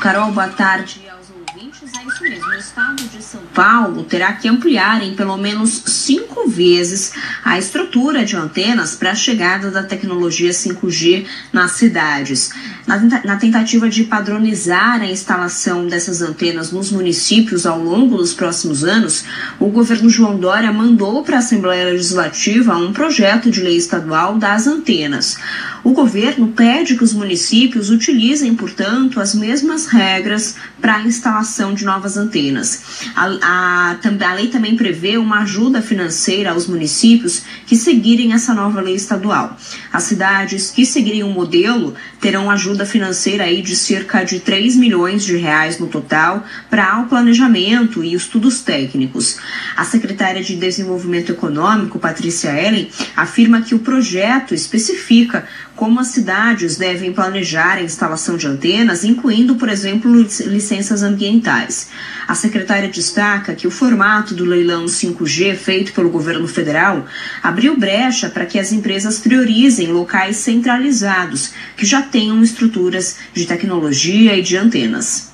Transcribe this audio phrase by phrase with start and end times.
[0.00, 1.90] Carol, boa tarde aos ouvintes.
[1.94, 2.46] É isso mesmo.
[2.46, 7.12] O estado de São Paulo terá que ampliar em pelo menos cinco vezes
[7.44, 12.50] a estrutura de antenas para a chegada da tecnologia 5G nas cidades.
[12.86, 19.24] Na tentativa de padronizar a instalação dessas antenas nos municípios ao longo dos próximos anos,
[19.58, 24.66] o governo João Dória mandou para a Assembleia Legislativa um projeto de lei estadual das
[24.66, 25.36] antenas.
[25.82, 31.84] O governo pede que os municípios utilizem, portanto, as mesmas regras para a instalação de
[31.84, 32.82] novas antenas.
[33.16, 33.96] A, a,
[34.28, 39.56] a, lei também prevê uma ajuda financeira aos municípios que seguirem essa nova lei estadual.
[39.92, 45.24] As cidades que seguirem o modelo terão ajuda financeira aí de cerca de 3 milhões
[45.24, 49.38] de reais no total para o planejamento e estudos técnicos.
[49.76, 55.46] A secretária de Desenvolvimento Econômico, Patrícia Ellen, afirma que o projeto especifica
[55.80, 61.88] como as cidades devem planejar a instalação de antenas, incluindo, por exemplo, licenças ambientais.
[62.28, 67.06] A secretária destaca que o formato do leilão 5G feito pelo governo federal
[67.42, 74.36] abriu brecha para que as empresas priorizem locais centralizados que já tenham estruturas de tecnologia
[74.36, 75.32] e de antenas.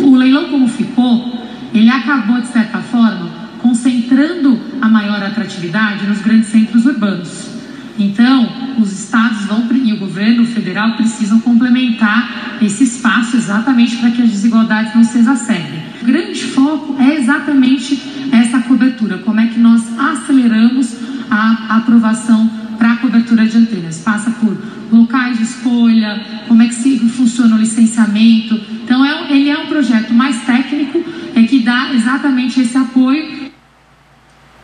[0.00, 1.38] O leilão como ficou,
[1.74, 7.56] ele acabou de certa forma concentrando a maior atratividade nos grandes centros urbanos.
[7.98, 14.22] Então, os estados vão e o governo federal precisam complementar esse espaço exatamente para que
[14.22, 15.82] as desigualdades não se exacerbem.
[16.02, 18.00] O grande foco é exatamente
[18.32, 20.94] essa cobertura, como é que nós aceleramos
[21.30, 23.98] a aprovação para a cobertura de antenas.
[23.98, 24.56] Passa por
[24.90, 28.60] locais de escolha, como é que se funciona o licenciamento.
[28.84, 31.04] Então, é, ele é um projeto mais técnico,
[31.34, 33.46] é que dá exatamente esse apoio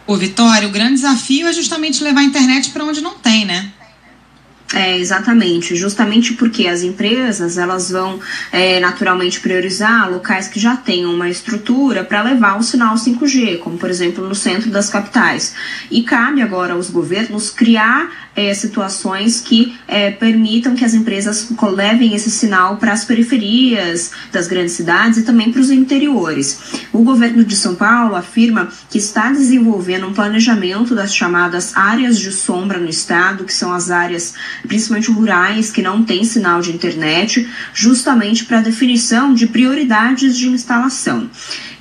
[0.04, 3.70] Ô, Vitória, o grande desafio é justamente levar a internet para onde não tem, né?
[4.74, 8.18] É, exatamente, justamente porque as empresas elas vão
[8.50, 13.76] é, naturalmente priorizar locais que já tenham uma estrutura para levar o sinal 5G, como
[13.76, 15.54] por exemplo no centro das capitais.
[15.90, 22.14] E cabe agora aos governos criar é, situações que é, permitam que as empresas levem
[22.14, 26.60] esse sinal para as periferias das grandes cidades e também para os interiores.
[26.92, 32.32] O governo de São Paulo afirma que está desenvolvendo um planejamento das chamadas áreas de
[32.32, 34.34] sombra no estado, que são as áreas
[34.66, 40.48] principalmente rurais que não têm sinal de internet, justamente para a definição de prioridades de
[40.48, 41.30] instalação.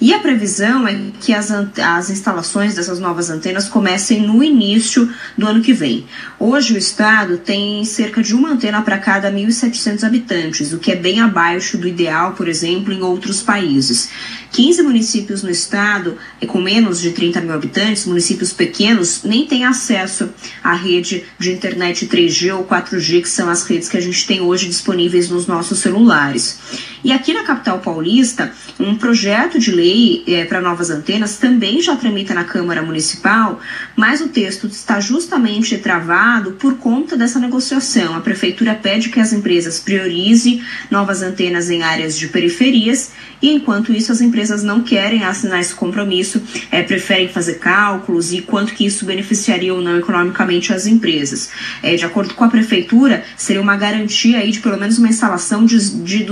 [0.02, 5.46] E a previsão é que as, as instalações dessas novas antenas comecem no início do
[5.46, 6.08] ano que vem.
[6.40, 10.96] Hoje o estado tem cerca de uma antena para cada 1.700 habitantes, o que é
[10.96, 14.09] bem abaixo do ideal, por exemplo, em outros países.
[14.52, 20.30] 15 municípios no estado, com menos de 30 mil habitantes, municípios pequenos, nem têm acesso
[20.64, 24.40] à rede de internet 3G ou 4G, que são as redes que a gente tem
[24.40, 26.58] hoje disponíveis nos nossos celulares.
[27.03, 31.95] E aqui na capital paulista, um projeto de lei é, para novas antenas também já
[31.95, 33.59] tramita na Câmara Municipal,
[33.95, 38.16] mas o texto está justamente travado por conta dessa negociação.
[38.16, 43.11] A Prefeitura pede que as empresas priorizem novas antenas em áreas de periferias
[43.41, 48.41] e, enquanto isso, as empresas não querem assinar esse compromisso, é, preferem fazer cálculos e
[48.41, 51.50] quanto que isso beneficiaria ou não economicamente as empresas.
[51.81, 55.66] É, de acordo com a Prefeitura, seria uma garantia aí de pelo menos uma instalação
[55.66, 56.23] de, de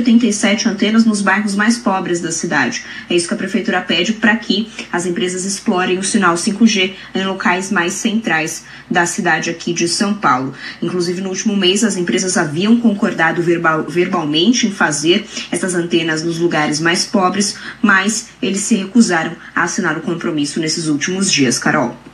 [0.00, 2.84] 287 antenas nos bairros mais pobres da cidade.
[3.08, 7.24] É isso que a prefeitura pede para que as empresas explorem o sinal 5G em
[7.24, 10.54] locais mais centrais da cidade aqui de São Paulo.
[10.82, 16.38] Inclusive, no último mês, as empresas haviam concordado verbal, verbalmente em fazer essas antenas nos
[16.38, 22.09] lugares mais pobres, mas eles se recusaram a assinar o compromisso nesses últimos dias, Carol.